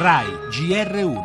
[0.00, 1.18] RAI GR1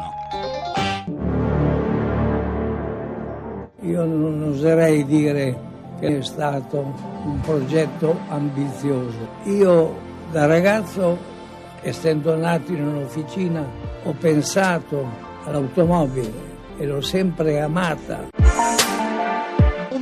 [3.82, 5.56] Io non oserei dire
[6.00, 6.80] che è stato
[7.24, 9.28] un progetto ambizioso.
[9.44, 9.96] Io
[10.32, 11.20] da ragazzo,
[11.82, 13.64] essendo nato in un'officina,
[14.06, 15.08] ho pensato
[15.44, 16.34] all'automobile
[16.78, 18.33] e l'ho sempre amata.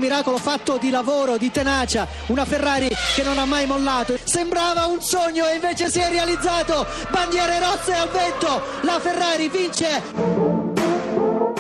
[0.02, 4.18] Miracolo fatto di lavoro, di tenacia, una Ferrari che non ha mai mollato.
[4.24, 6.88] Sembrava un sogno e invece si è realizzato.
[7.10, 10.02] Bandiere rosse al vento, la Ferrari vince.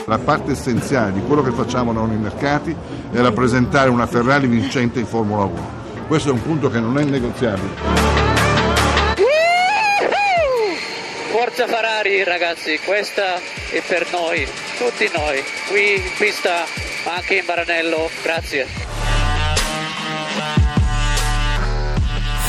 [0.05, 2.75] La parte essenziale di quello che facciamo noi nei mercati
[3.11, 5.80] è rappresentare una Ferrari vincente in Formula 1.
[6.08, 7.69] Questo è un punto che non è negoziabile.
[11.30, 14.45] Forza Ferrari ragazzi, questa è per noi,
[14.77, 16.66] tutti noi, qui in pista,
[17.03, 18.91] anche in Maranello, grazie.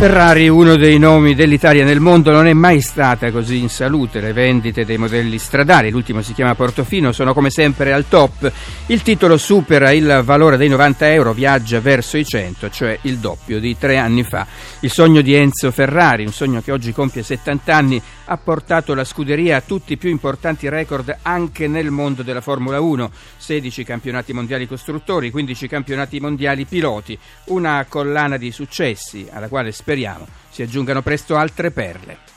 [0.03, 4.19] Ferrari, uno dei nomi dell'Italia nel mondo, non è mai stata così in salute.
[4.19, 8.51] Le vendite dei modelli stradali, l'ultimo si chiama Portofino, sono come sempre al top.
[8.87, 13.61] Il titolo supera il valore dei 90 euro, viaggia verso i 100, cioè il doppio
[13.61, 14.45] di tre anni fa.
[14.81, 19.05] Il sogno di Enzo Ferrari, un sogno che oggi compie 70 anni, ha portato la
[19.05, 23.11] scuderia a tutti i più importanti record anche nel mondo della Formula 1.
[23.37, 27.17] 16 campionati mondiali costruttori, 15 campionati mondiali piloti,
[27.47, 32.32] una collana di successi alla quale speriamo si aggiungano presto altre perle.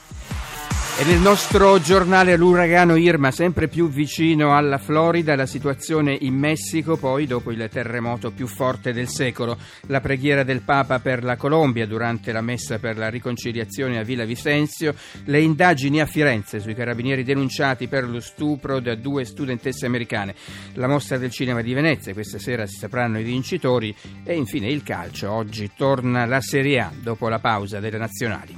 [0.98, 6.96] E nel nostro giornale l'uragano Irma sempre più vicino alla Florida, la situazione in Messico,
[6.96, 9.58] poi dopo il terremoto più forte del secolo,
[9.88, 14.24] la preghiera del Papa per la Colombia durante la messa per la riconciliazione a Villa
[14.24, 20.34] Vicenzio, le indagini a Firenze sui carabinieri denunciati per lo stupro da due studentesse americane,
[20.76, 23.94] la mostra del cinema di Venezia, questa sera si sapranno i vincitori.
[24.24, 28.56] E infine il calcio, oggi torna la Serie A dopo la pausa delle nazionali.